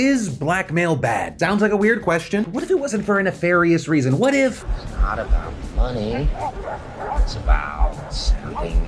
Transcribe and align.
Is 0.00 0.30
blackmail 0.30 0.96
bad? 0.96 1.38
Sounds 1.38 1.60
like 1.60 1.72
a 1.72 1.76
weird 1.76 2.00
question. 2.00 2.44
What 2.44 2.64
if 2.64 2.70
it 2.70 2.78
wasn't 2.78 3.04
for 3.04 3.18
a 3.18 3.22
nefarious 3.22 3.86
reason? 3.86 4.16
What 4.16 4.32
if. 4.32 4.64
It's 4.82 4.92
not 4.92 5.18
about 5.18 5.52
money, 5.76 6.26
it's 7.16 7.36
about 7.36 8.10
sending 8.10 8.80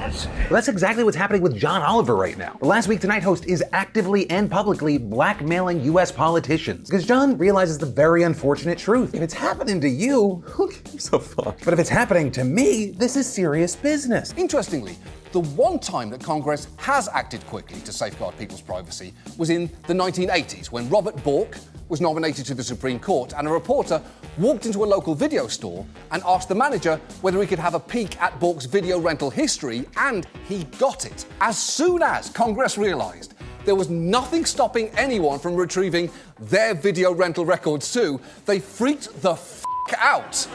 Well, 0.00 0.56
that's 0.56 0.68
exactly 0.68 1.04
what's 1.04 1.16
happening 1.16 1.42
with 1.42 1.56
John 1.56 1.82
Oliver 1.82 2.16
right 2.16 2.38
now. 2.38 2.56
The 2.60 2.66
Last 2.66 2.88
Week 2.88 3.00
Tonight 3.00 3.22
host 3.22 3.46
is 3.46 3.62
actively 3.72 4.28
and 4.30 4.50
publicly 4.50 4.96
blackmailing 4.96 5.84
US 5.84 6.10
politicians 6.10 6.88
because 6.88 7.06
John 7.06 7.36
realizes 7.36 7.76
the 7.76 7.86
very 7.86 8.22
unfortunate 8.22 8.78
truth. 8.78 9.14
If 9.14 9.20
it's 9.20 9.34
happening 9.34 9.80
to 9.82 9.88
you, 9.88 10.42
who 10.46 10.72
gives 10.72 11.12
a 11.12 11.20
fuck? 11.20 11.58
But 11.64 11.74
if 11.74 11.78
it's 11.78 11.90
happening 11.90 12.32
to 12.32 12.44
me, 12.44 12.90
this 12.90 13.14
is 13.14 13.30
serious 13.30 13.76
business. 13.76 14.32
Interestingly, 14.36 14.96
the 15.32 15.40
one 15.40 15.78
time 15.78 16.08
that 16.10 16.22
Congress 16.22 16.68
has 16.78 17.08
acted 17.08 17.46
quickly 17.46 17.80
to 17.82 17.92
safeguard 17.92 18.36
people's 18.38 18.62
privacy 18.62 19.12
was 19.36 19.50
in 19.50 19.70
the 19.86 19.94
1980s 19.94 20.72
when 20.72 20.88
Robert 20.88 21.22
Bork 21.22 21.56
was 21.90 22.00
nominated 22.00 22.46
to 22.46 22.54
the 22.54 22.62
Supreme 22.62 23.00
Court 23.00 23.34
and 23.36 23.46
a 23.48 23.50
reporter 23.50 24.00
walked 24.38 24.64
into 24.64 24.84
a 24.84 24.86
local 24.86 25.14
video 25.14 25.48
store 25.48 25.84
and 26.12 26.22
asked 26.24 26.48
the 26.48 26.54
manager 26.54 27.00
whether 27.20 27.40
he 27.40 27.46
could 27.46 27.58
have 27.58 27.74
a 27.74 27.80
peek 27.80 28.20
at 28.22 28.38
Bork's 28.38 28.64
video 28.64 28.98
rental 29.00 29.28
history, 29.28 29.84
and 29.96 30.26
he 30.48 30.64
got 30.78 31.04
it. 31.04 31.26
As 31.40 31.58
soon 31.58 32.00
as 32.02 32.30
Congress 32.30 32.78
realized 32.78 33.34
there 33.64 33.74
was 33.74 33.90
nothing 33.90 34.44
stopping 34.44 34.88
anyone 34.90 35.38
from 35.40 35.56
retrieving 35.56 36.10
their 36.38 36.74
video 36.74 37.12
rental 37.12 37.44
records 37.44 37.92
too, 37.92 38.20
they 38.46 38.60
freaked 38.60 39.20
the 39.20 39.32
f 39.32 39.64
out. 39.98 40.46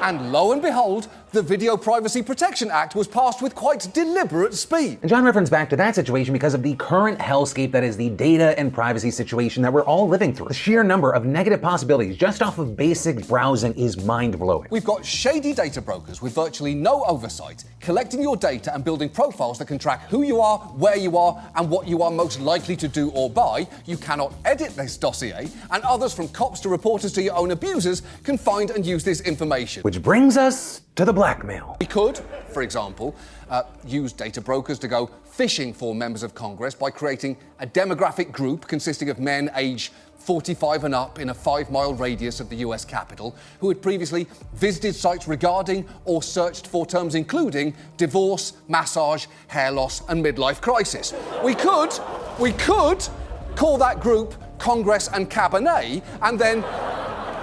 And 0.00 0.32
lo 0.32 0.52
and 0.52 0.62
behold, 0.62 1.08
the 1.32 1.42
Video 1.42 1.76
Privacy 1.76 2.22
Protection 2.22 2.72
Act 2.72 2.96
was 2.96 3.06
passed 3.06 3.40
with 3.40 3.54
quite 3.54 3.88
deliberate 3.94 4.52
speed. 4.52 4.98
And 5.00 5.08
John 5.08 5.22
referenced 5.22 5.52
back 5.52 5.70
to 5.70 5.76
that 5.76 5.94
situation 5.94 6.32
because 6.32 6.54
of 6.54 6.62
the 6.64 6.74
current 6.74 7.20
hellscape 7.20 7.70
that 7.70 7.84
is 7.84 7.96
the 7.96 8.10
data 8.10 8.58
and 8.58 8.74
privacy 8.74 9.12
situation 9.12 9.62
that 9.62 9.72
we're 9.72 9.84
all 9.84 10.08
living 10.08 10.34
through. 10.34 10.48
The 10.48 10.54
sheer 10.54 10.82
number 10.82 11.12
of 11.12 11.24
negative 11.24 11.62
possibilities 11.62 12.16
just 12.16 12.42
off 12.42 12.58
of 12.58 12.76
basic 12.76 13.28
browsing 13.28 13.74
is 13.74 14.02
mind 14.04 14.40
blowing. 14.40 14.66
We've 14.70 14.84
got 14.84 15.06
shady 15.06 15.52
data 15.52 15.80
brokers 15.80 16.20
with 16.20 16.34
virtually 16.34 16.74
no 16.74 17.04
oversight 17.04 17.64
collecting 17.80 18.22
your 18.22 18.36
data 18.36 18.74
and 18.74 18.84
building 18.84 19.08
profiles 19.08 19.58
that 19.58 19.68
can 19.68 19.78
track 19.78 20.08
who 20.08 20.22
you 20.22 20.40
are, 20.40 20.58
where 20.58 20.96
you 20.96 21.16
are, 21.16 21.40
and 21.54 21.70
what 21.70 21.86
you 21.86 22.02
are 22.02 22.10
most 22.10 22.40
likely 22.40 22.74
to 22.76 22.88
do 22.88 23.10
or 23.10 23.30
buy. 23.30 23.68
You 23.86 23.96
cannot 23.96 24.34
edit 24.44 24.74
this 24.74 24.96
dossier, 24.96 25.48
and 25.70 25.82
others 25.84 26.12
from 26.12 26.28
cops 26.28 26.60
to 26.60 26.68
reporters 26.68 27.12
to 27.12 27.22
your 27.22 27.36
own 27.36 27.52
abusers 27.52 28.02
can 28.24 28.36
find 28.36 28.70
and 28.70 28.84
use 28.84 29.04
this 29.04 29.20
information. 29.20 29.82
Which 29.82 30.02
brings 30.02 30.36
us 30.36 30.82
to 31.00 31.06
the 31.06 31.12
blackmail. 31.14 31.78
We 31.80 31.86
could, 31.86 32.20
for 32.52 32.60
example, 32.60 33.16
uh, 33.48 33.62
use 33.86 34.12
data 34.12 34.42
brokers 34.42 34.78
to 34.80 34.86
go 34.86 35.08
fishing 35.24 35.72
for 35.72 35.94
members 35.94 36.22
of 36.22 36.34
Congress 36.34 36.74
by 36.74 36.90
creating 36.90 37.38
a 37.58 37.66
demographic 37.66 38.30
group 38.32 38.66
consisting 38.66 39.08
of 39.08 39.18
men 39.18 39.50
aged 39.56 39.94
45 40.18 40.84
and 40.84 40.94
up 40.94 41.18
in 41.18 41.30
a 41.30 41.34
five 41.34 41.70
mile 41.70 41.94
radius 41.94 42.38
of 42.38 42.50
the 42.50 42.56
US 42.56 42.84
Capitol 42.84 43.34
who 43.60 43.68
had 43.68 43.80
previously 43.80 44.26
visited 44.52 44.94
sites 44.94 45.26
regarding 45.26 45.88
or 46.04 46.22
searched 46.22 46.66
for 46.66 46.84
terms 46.84 47.14
including 47.14 47.74
divorce, 47.96 48.52
massage, 48.68 49.24
hair 49.46 49.70
loss, 49.70 50.02
and 50.10 50.22
midlife 50.22 50.60
crisis. 50.60 51.14
We 51.42 51.54
could, 51.54 51.98
we 52.38 52.52
could 52.52 53.08
call 53.56 53.78
that 53.78 54.00
group 54.00 54.34
Congress 54.58 55.08
and 55.08 55.30
Cabernet 55.30 56.02
and 56.20 56.38
then 56.38 56.62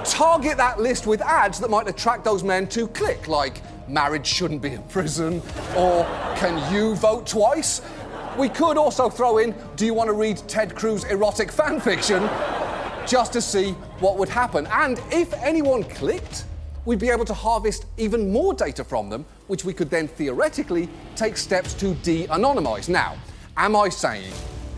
target 0.08 0.58
that 0.58 0.80
list 0.80 1.06
with 1.06 1.22
ads 1.22 1.60
that 1.60 1.70
might 1.70 1.88
attract 1.88 2.24
those 2.24 2.44
men 2.44 2.68
to 2.68 2.88
click, 2.88 3.28
like 3.28 3.62
marriage 3.90 4.26
shouldn't 4.26 4.62
be 4.62 4.74
a 4.74 4.82
prison 4.84 5.42
or 5.76 6.04
can 6.38 6.74
you 6.74 6.96
vote 6.96 7.28
twice? 7.28 7.82
We 8.38 8.50
could 8.50 8.78
also 8.78 9.10
throw 9.10 9.40
in 9.40 9.54
do 9.76 9.86
you 9.86 9.94
want 9.94 10.08
to 10.08 10.14
read 10.14 10.38
Ted 10.48 10.76
Cruz 10.76 11.04
erotic 11.06 11.52
fan 11.52 11.80
fiction 11.80 12.30
just 13.06 13.34
to 13.34 13.42
see 13.42 13.72
what 14.00 14.18
would 14.18 14.30
happen. 14.30 14.68
And 14.68 15.02
if 15.12 15.34
anyone 15.36 15.84
clicked, 15.84 16.46
we'd 16.86 17.00
be 17.00 17.10
able 17.10 17.26
to 17.26 17.34
harvest 17.34 17.86
even 17.98 18.32
more 18.32 18.54
data 18.54 18.84
from 18.84 19.10
them, 19.10 19.26
which 19.48 19.66
we 19.66 19.74
could 19.74 19.90
then 19.90 20.08
theoretically 20.08 20.88
take 21.16 21.36
steps 21.38 21.74
to 21.76 21.96
de 21.96 22.28
anonymize. 22.28 22.90
Now, 22.90 23.18
am 23.56 23.76
I 23.76 23.90
saying 23.90 24.32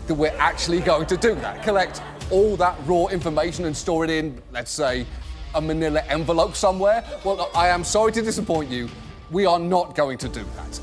that 0.06 0.14
we're 0.14 0.36
actually 0.38 0.80
going 0.80 1.06
to 1.06 1.16
do 1.16 1.34
that? 1.36 1.62
Collect 1.62 2.02
all 2.30 2.56
that 2.56 2.76
raw 2.86 3.06
information 3.06 3.64
and 3.64 3.76
store 3.76 4.04
it 4.04 4.10
in, 4.10 4.40
let's 4.52 4.70
say, 4.70 5.06
a 5.54 5.60
manila 5.60 6.02
envelope 6.08 6.54
somewhere? 6.56 7.04
Well, 7.24 7.50
I 7.54 7.68
am 7.68 7.84
sorry 7.84 8.12
to 8.12 8.22
disappoint 8.22 8.70
you. 8.70 8.88
We 9.30 9.46
are 9.46 9.58
not 9.58 9.94
going 9.94 10.18
to 10.18 10.28
do 10.28 10.44
that. 10.56 10.76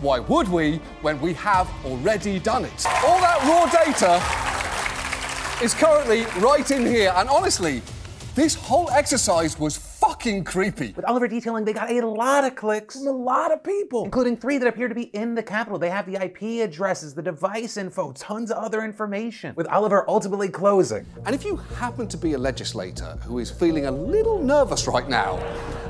Why 0.00 0.18
would 0.20 0.48
we 0.48 0.76
when 1.00 1.20
we 1.20 1.32
have 1.34 1.68
already 1.84 2.38
done 2.38 2.64
it? 2.64 2.86
All 3.04 3.20
that 3.20 3.42
raw 3.44 3.66
data 3.84 5.64
is 5.64 5.72
currently 5.74 6.24
right 6.40 6.70
in 6.70 6.84
here, 6.84 7.12
and 7.16 7.28
honestly, 7.28 7.82
this 8.34 8.54
whole 8.54 8.90
exercise 8.90 9.58
was 9.58 9.78
fucking 10.06 10.44
creepy. 10.44 10.92
With 10.94 11.04
Oliver 11.04 11.26
detailing, 11.26 11.64
they 11.64 11.72
got 11.72 11.90
a 11.90 12.00
lot 12.06 12.44
of 12.44 12.54
clicks 12.54 12.96
from 12.96 13.08
a 13.08 13.10
lot 13.10 13.52
of 13.52 13.64
people, 13.64 14.04
including 14.04 14.36
three 14.36 14.56
that 14.58 14.68
appear 14.68 14.86
to 14.86 14.94
be 14.94 15.04
in 15.14 15.34
the 15.34 15.42
Capitol. 15.42 15.78
They 15.78 15.90
have 15.90 16.06
the 16.06 16.22
IP 16.22 16.64
addresses, 16.64 17.12
the 17.12 17.22
device 17.22 17.76
info, 17.76 18.12
tons 18.12 18.52
of 18.52 18.58
other 18.58 18.84
information. 18.84 19.52
With 19.56 19.66
Oliver 19.66 20.08
ultimately 20.08 20.48
closing. 20.48 21.04
And 21.24 21.34
if 21.34 21.44
you 21.44 21.56
happen 21.56 22.06
to 22.08 22.16
be 22.16 22.34
a 22.34 22.38
legislator 22.38 23.18
who 23.24 23.40
is 23.40 23.50
feeling 23.50 23.86
a 23.86 23.90
little 23.90 24.40
nervous 24.40 24.86
right 24.86 25.08
now 25.08 25.42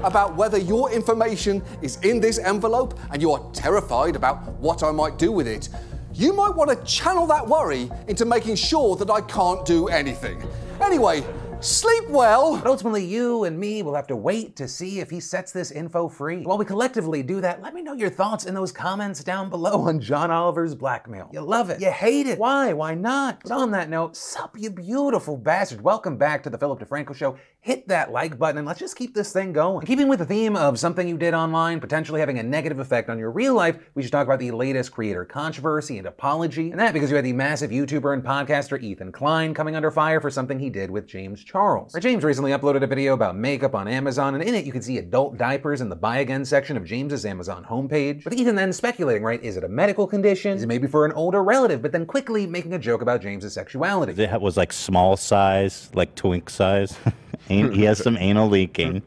about 0.03 0.35
whether 0.35 0.57
your 0.57 0.91
information 0.91 1.63
is 1.83 1.99
in 2.03 2.19
this 2.19 2.39
envelope 2.39 2.99
and 3.13 3.21
you 3.21 3.33
are 3.33 3.51
terrified 3.53 4.17
about 4.17 4.49
what 4.61 4.83
I 4.83 4.93
might 4.93 5.19
do 5.19 5.31
with 5.31 5.47
it, 5.47 5.69
you 6.15 6.33
might 6.33 6.55
want 6.55 6.71
to 6.71 6.77
channel 6.87 7.27
that 7.27 7.47
worry 7.47 7.91
into 8.09 8.25
making 8.25 8.57
sure 8.57 8.97
that 8.97 9.11
I 9.11 9.21
can't 9.21 9.67
do 9.67 9.89
anything. 9.89 10.43
Anyway, 10.81 11.23
sleep 11.67 12.09
well. 12.09 12.57
But 12.57 12.67
ultimately, 12.67 13.05
you 13.05 13.45
and 13.45 13.59
me 13.59 13.83
will 13.83 13.95
have 13.95 14.07
to 14.07 14.17
wait 14.17 14.57
to 14.57 14.69
see 14.69 15.01
if 15.01 15.11
he 15.11 15.21
sets 15.21 15.53
this 15.53 15.71
info 15.71 16.09
free. 16.09 16.43
While 16.45 16.59
we 16.59 16.65
collectively 16.65 17.23
do 17.23 17.41
that, 17.41 17.61
let 17.61 17.75
me 17.75 17.83
know 17.83 17.93
your 17.93 18.11
thoughts 18.11 18.47
in 18.47 18.55
those 18.55 18.73
comments 18.73 19.25
down 19.25 19.51
below 19.51 19.83
on 19.83 20.01
John 20.01 20.31
Oliver's 20.31 20.75
blackmail. 20.75 21.29
You 21.33 21.41
love 21.41 21.71
it, 21.71 21.81
you 21.81 21.91
hate 21.91 22.27
it. 22.27 22.39
Why? 22.39 22.73
Why 22.73 22.95
not? 22.95 23.41
But 23.43 23.53
on 23.53 23.73
that 23.73 23.91
note, 23.91 24.17
sup, 24.17 24.57
you 24.57 24.71
beautiful 24.71 25.37
bastard. 25.37 25.81
Welcome 25.81 26.17
back 26.17 26.43
to 26.45 26.51
the 26.51 26.59
Philip 26.59 26.81
DeFranco 26.81 27.15
Show. 27.15 27.37
Hit 27.67 27.89
that 27.89 28.13
like 28.13 28.39
button 28.39 28.59
and 28.59 28.67
let's 28.69 28.79
just 28.79 28.95
keep 28.95 29.13
this 29.13 29.33
thing 29.33 29.53
going. 29.53 29.79
And 29.79 29.89
keeping 29.89 30.07
with 30.07 30.21
the 30.21 30.25
theme 30.25 30.55
of 30.55 30.79
something 30.79 31.09
you 31.09 31.19
did 31.19 31.35
online 31.35 31.81
potentially 31.81 32.21
having 32.21 32.39
a 32.39 32.43
negative 32.45 32.79
effect 32.79 33.11
on 33.11 33.19
your 33.19 33.33
real 33.33 33.55
life, 33.55 33.77
we 33.97 34.05
should 34.05 34.13
talk 34.13 34.25
about 34.25 34.39
the 34.39 34.53
latest 34.53 34.93
creator 34.93 35.25
controversy 35.25 35.99
and 35.99 36.07
apology. 36.07 36.71
And 36.71 36.79
that 36.79 36.93
because 36.93 37.11
you 37.11 37.17
had 37.17 37.25
the 37.25 37.33
massive 37.33 37.73
YouTuber 37.73 38.15
and 38.15 38.23
podcaster 38.23 38.81
Ethan 38.81 39.11
Klein 39.11 39.53
coming 39.53 39.75
under 39.75 39.91
fire 39.91 40.21
for 40.21 40.31
something 40.31 40.61
he 40.61 40.71
did 40.71 40.93
with 40.93 41.09
James 41.09 41.43
Charles. 41.43 41.93
James 42.01 42.23
recently 42.23 42.53
uploaded 42.53 42.85
a 42.85 42.87
video 42.87 43.15
about 43.15 43.35
makeup 43.35 43.75
on 43.75 43.89
Amazon, 43.89 44.35
and 44.35 44.45
in 44.45 44.55
it 44.55 44.65
you 44.65 44.71
can 44.71 44.81
see 44.81 44.99
adult 44.99 45.37
diapers 45.37 45.81
in 45.81 45.89
the 45.89 45.97
buy 45.97 46.19
again 46.19 46.45
section 46.45 46.77
of 46.77 46.85
James's 46.85 47.27
Amazon 47.27 47.65
homepage. 47.69 48.25
With 48.25 48.35
Ethan 48.35 48.55
then 48.55 48.73
speculating, 48.73 49.25
right, 49.25 49.43
is 49.43 49.57
it 49.57 49.65
a 49.65 49.69
medical 49.69 50.07
condition? 50.07 50.53
Is 50.53 50.63
it 50.63 50.69
maybe 50.69 50.87
for 50.87 51.05
an 51.05 51.11
older 51.15 51.43
relative? 51.43 51.83
But 51.83 51.91
then 51.91 52.07
quickly 52.07 52.47
making 52.47 52.75
a 52.75 52.79
joke 52.79 53.03
about 53.03 53.23
James's 53.23 53.55
sexuality. 53.55 54.23
It 54.23 54.41
was 54.41 54.57
like 54.57 54.73
small 54.73 55.17
size, 55.17 55.91
like 55.95 56.15
twink 56.15 56.49
size. 56.49 56.97
An- 57.49 57.73
he 57.73 57.83
has 57.85 57.99
some 58.03 58.17
anal 58.17 58.49
leaking. 58.49 59.03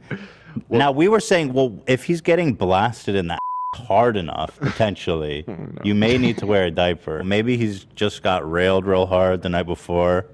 now 0.69 0.91
we 0.91 1.07
were 1.07 1.19
saying, 1.19 1.53
well, 1.53 1.77
if 1.87 2.03
he's 2.05 2.21
getting 2.21 2.53
blasted 2.53 3.15
in 3.15 3.27
that 3.27 3.39
hard 3.75 4.17
enough, 4.17 4.57
potentially, 4.61 5.45
you 5.83 5.93
may 5.95 6.17
need 6.17 6.37
to 6.39 6.45
wear 6.45 6.65
a 6.65 6.71
diaper. 6.71 7.23
Maybe 7.23 7.57
he's 7.57 7.85
just 7.95 8.23
got 8.23 8.49
railed 8.49 8.85
real 8.85 9.05
hard 9.05 9.41
the 9.41 9.49
night 9.49 9.63
before, 9.67 10.25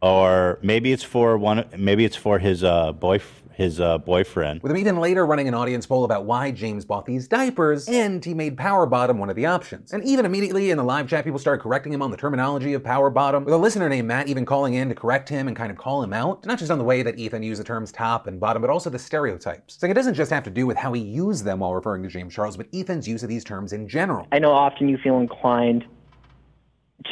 or 0.00 0.58
maybe 0.62 0.92
it's 0.92 1.02
for 1.02 1.36
one. 1.36 1.64
Maybe 1.76 2.04
it's 2.04 2.16
for 2.16 2.38
his 2.38 2.62
uh, 2.62 2.92
boy, 2.92 3.20
his 3.58 3.80
uh, 3.80 3.98
boyfriend. 3.98 4.62
With 4.62 4.70
him 4.70 4.78
even 4.78 4.98
later 4.98 5.26
running 5.26 5.48
an 5.48 5.54
audience 5.54 5.84
poll 5.84 6.04
about 6.04 6.24
why 6.24 6.52
James 6.52 6.84
bought 6.84 7.04
these 7.04 7.26
diapers, 7.26 7.88
and 7.88 8.24
he 8.24 8.32
made 8.32 8.56
power 8.56 8.86
bottom 8.86 9.18
one 9.18 9.30
of 9.30 9.34
the 9.34 9.46
options. 9.46 9.92
And 9.92 10.04
even 10.04 10.24
immediately 10.24 10.70
in 10.70 10.78
the 10.78 10.84
live 10.84 11.08
chat, 11.08 11.24
people 11.24 11.40
started 11.40 11.60
correcting 11.60 11.92
him 11.92 12.00
on 12.00 12.12
the 12.12 12.16
terminology 12.16 12.72
of 12.74 12.84
power 12.84 13.10
bottom, 13.10 13.44
with 13.44 13.52
a 13.52 13.58
listener 13.58 13.88
named 13.88 14.06
Matt 14.06 14.28
even 14.28 14.46
calling 14.46 14.74
in 14.74 14.88
to 14.88 14.94
correct 14.94 15.28
him 15.28 15.48
and 15.48 15.56
kind 15.56 15.72
of 15.72 15.76
call 15.76 16.04
him 16.04 16.12
out, 16.12 16.46
not 16.46 16.60
just 16.60 16.70
on 16.70 16.78
the 16.78 16.84
way 16.84 17.02
that 17.02 17.18
Ethan 17.18 17.42
used 17.42 17.60
the 17.60 17.64
terms 17.64 17.90
top 17.90 18.28
and 18.28 18.38
bottom, 18.38 18.62
but 18.62 18.70
also 18.70 18.90
the 18.90 18.98
stereotypes. 18.98 19.76
Saying 19.80 19.90
it 19.90 19.94
doesn't 19.94 20.14
just 20.14 20.30
have 20.30 20.44
to 20.44 20.50
do 20.50 20.64
with 20.64 20.76
how 20.76 20.92
he 20.92 21.02
used 21.02 21.44
them 21.44 21.58
while 21.58 21.74
referring 21.74 22.04
to 22.04 22.08
James 22.08 22.32
Charles, 22.32 22.56
but 22.56 22.68
Ethan's 22.72 23.08
use 23.08 23.24
of 23.24 23.28
these 23.28 23.42
terms 23.42 23.72
in 23.72 23.88
general. 23.88 24.28
I 24.30 24.38
know 24.38 24.52
often 24.52 24.88
you 24.88 24.98
feel 24.98 25.18
inclined 25.18 25.84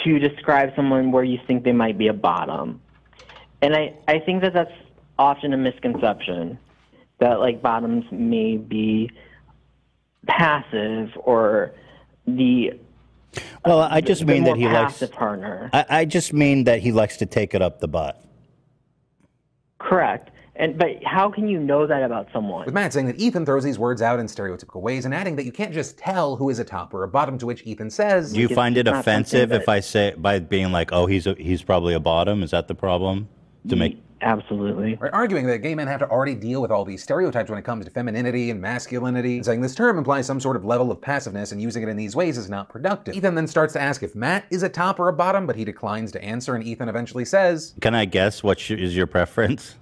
to 0.05 0.19
describe 0.21 0.71
someone 0.77 1.11
where 1.11 1.25
you 1.25 1.41
think 1.45 1.65
they 1.65 1.73
might 1.73 1.99
be 1.99 2.07
a 2.07 2.13
bottom. 2.13 2.81
And 3.63 3.75
I, 3.75 3.97
I 4.07 4.21
think 4.21 4.43
that 4.43 4.53
that's 4.53 4.71
often 5.19 5.53
a 5.53 5.57
misconception 5.57 6.59
that 7.19 7.41
like 7.41 7.63
bottoms 7.63 8.05
may 8.11 8.57
be 8.57 9.11
passive 10.27 11.11
or 11.17 11.73
the 12.27 12.73
Well, 13.65 13.81
I 13.81 14.01
just 14.01 14.21
the 14.21 14.27
mean 14.27 14.43
more 14.43 14.55
that 14.55 14.61
he 14.61 14.67
likes. 14.67 14.93
passive 14.95 15.13
partner. 15.13 15.71
I, 15.73 15.87
I 15.89 16.05
just 16.05 16.33
mean 16.33 16.65
that 16.65 16.81
he 16.81 16.93
likes 16.93 17.17
to 17.19 17.27
take 17.27 17.55
it 17.55 17.63
up 17.63 17.81
the 17.81 17.89
butt. 17.89 18.23
Correct. 19.79 20.31
And 20.59 20.79
but 20.79 21.05
how 21.05 21.31
can 21.31 21.49
you 21.49 21.59
know 21.59 21.87
that 21.87 22.03
about 22.03 22.29
someone? 22.33 22.65
With 22.65 22.73
Matt 22.75 22.93
saying 22.95 23.07
that 23.07 23.17
Ethan 23.17 23.45
throws 23.45 23.63
these 23.63 23.79
words 23.79 24.01
out 24.01 24.19
in 24.19 24.27
stereotypical 24.27 24.81
ways 24.81 25.05
and 25.05 25.15
adding 25.15 25.37
that 25.37 25.45
you 25.45 25.53
can't 25.53 25.73
just 25.73 25.99
tell 25.99 26.37
who 26.37 26.49
is 26.49 26.59
a 26.59 26.65
top 26.65 26.95
or 26.95 27.03
a 27.05 27.09
bottom, 27.09 27.37
to 27.39 27.47
which 27.47 27.63
Ethan 27.67 27.91
says, 27.91 28.33
Do 28.33 28.41
you 28.41 28.49
find 28.49 28.77
it 28.79 28.87
not 28.87 29.05
something 29.05 29.13
offensive 29.13 29.53
if 29.53 29.69
I 29.69 29.81
say 29.81 30.15
by 30.17 30.39
being 30.39 30.73
like, 30.73 30.93
"Oh, 30.93 31.05
he's 31.05 31.27
a, 31.27 31.35
he's 31.35 31.63
probably 31.63 31.93
a 31.93 32.01
bottom"? 32.01 32.43
Is 32.43 32.53
that 32.53 32.69
the 32.69 32.75
problem? 32.75 33.29
To 33.69 33.77
make 33.77 33.99
Absolutely. 34.27 34.97
Right, 34.97 35.13
arguing 35.13 35.47
that 35.47 35.59
gay 35.59 35.75
men 35.75 35.87
have 35.87 36.01
to 36.01 36.09
already 36.09 36.35
deal 36.35 36.61
with 36.61 36.73
all 36.73 36.85
these 36.85 37.01
stereotypes 37.03 37.49
when 37.49 37.59
it 37.59 37.65
comes 37.65 37.85
to 37.85 37.91
femininity 37.93 38.51
and 38.51 38.61
masculinity, 38.61 39.37
and 39.37 39.45
saying 39.45 39.61
this 39.61 39.75
term 39.75 39.99
implies 39.99 40.27
some 40.27 40.41
sort 40.41 40.57
of 40.57 40.65
level 40.65 40.91
of 40.91 41.01
passiveness 41.01 41.53
and 41.53 41.63
using 41.63 41.85
it 41.85 41.89
in 41.89 41.97
these 41.97 42.17
ways 42.17 42.37
is 42.37 42.51
not 42.51 42.69
productive. 42.69 43.15
Ethan 43.15 43.37
then 43.37 43.47
starts 43.47 43.73
to 43.75 43.81
ask 43.81 44.03
if 44.03 44.17
Matt 44.17 44.45
is 44.51 44.65
a 44.65 44.69
top 44.69 44.99
or 44.99 45.09
a 45.09 45.13
bottom, 45.13 45.47
but 45.47 45.55
he 45.55 45.65
declines 45.65 46.11
to 46.13 46.23
answer, 46.25 46.57
and 46.57 46.65
Ethan 46.65 46.89
eventually 46.89 47.25
says, 47.25 47.75
Can 47.81 47.95
I 47.95 48.05
guess 48.05 48.43
what 48.43 48.59
sh- 48.59 48.73
is 48.73 48.97
your 48.97 49.07
preference? 49.07 49.77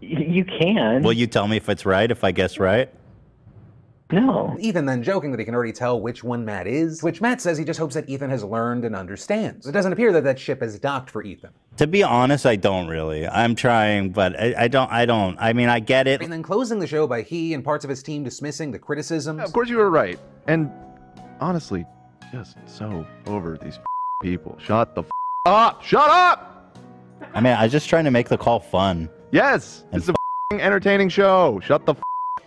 You 0.00 0.44
can. 0.44 1.02
Will 1.02 1.12
you 1.12 1.26
tell 1.26 1.46
me 1.46 1.56
if 1.56 1.68
it's 1.68 1.86
right? 1.86 2.10
If 2.10 2.24
I 2.24 2.32
guess 2.32 2.58
right? 2.58 2.92
No. 4.10 4.56
Ethan 4.58 4.86
then 4.86 5.02
joking 5.02 5.30
that 5.32 5.38
he 5.38 5.44
can 5.44 5.54
already 5.54 5.72
tell 5.72 6.00
which 6.00 6.24
one 6.24 6.44
Matt 6.44 6.66
is, 6.66 7.02
which 7.02 7.20
Matt 7.20 7.40
says 7.40 7.58
he 7.58 7.64
just 7.64 7.78
hopes 7.78 7.94
that 7.94 8.08
Ethan 8.08 8.30
has 8.30 8.42
learned 8.42 8.84
and 8.84 8.96
understands. 8.96 9.66
It 9.66 9.72
doesn't 9.72 9.92
appear 9.92 10.12
that 10.12 10.24
that 10.24 10.38
ship 10.38 10.62
has 10.62 10.78
docked 10.78 11.10
for 11.10 11.22
Ethan. 11.22 11.50
To 11.76 11.86
be 11.86 12.02
honest, 12.02 12.46
I 12.46 12.56
don't 12.56 12.88
really. 12.88 13.28
I'm 13.28 13.54
trying, 13.54 14.10
but 14.10 14.38
I, 14.38 14.54
I 14.64 14.68
don't. 14.68 14.90
I 14.90 15.06
don't. 15.06 15.36
I 15.38 15.52
mean, 15.52 15.68
I 15.68 15.80
get 15.80 16.06
it. 16.08 16.22
And 16.22 16.32
then 16.32 16.42
closing 16.42 16.78
the 16.78 16.86
show 16.86 17.06
by 17.06 17.22
he 17.22 17.54
and 17.54 17.62
parts 17.62 17.84
of 17.84 17.90
his 17.90 18.02
team 18.02 18.24
dismissing 18.24 18.70
the 18.70 18.78
criticisms. 18.78 19.42
Of 19.42 19.52
course, 19.52 19.68
you 19.68 19.76
were 19.76 19.90
right. 19.90 20.18
And 20.46 20.72
honestly, 21.40 21.84
just 22.32 22.56
so 22.66 23.06
over 23.26 23.58
these 23.62 23.78
people. 24.22 24.56
Shut 24.58 24.94
the 24.94 25.04
up. 25.46 25.82
Shut 25.82 26.08
up. 26.08 26.76
I 27.34 27.40
mean, 27.40 27.52
I 27.52 27.64
was 27.64 27.72
just 27.72 27.88
trying 27.88 28.04
to 28.04 28.10
make 28.10 28.28
the 28.28 28.38
call 28.38 28.60
fun. 28.60 29.08
Yes, 29.30 29.84
And 29.92 30.00
it's 30.02 30.08
a 30.08 30.14
entertaining 30.60 31.10
show. 31.10 31.60
Shut 31.62 31.84
the 31.84 31.94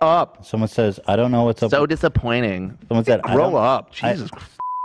up. 0.02 0.44
Someone 0.44 0.68
says, 0.68 1.00
"I 1.06 1.16
don't 1.16 1.30
know 1.30 1.44
what's 1.44 1.62
up." 1.62 1.70
So 1.70 1.86
disappointing. 1.86 2.76
Someone 2.88 3.04
said, 3.04 3.20
"I 3.24 3.34
Grow 3.34 3.50
don't, 3.50 3.64
up. 3.64 3.90
I- 4.02 4.12
Jesus 4.12 4.30